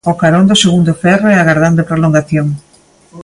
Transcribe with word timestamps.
A 0.11 0.13
carón 0.21 0.45
do 0.49 0.59
segundo 0.63 0.91
ferro 1.03 1.27
e 1.31 1.35
agardando 1.37 1.79
a 1.81 1.87
prolongación. 1.91 2.47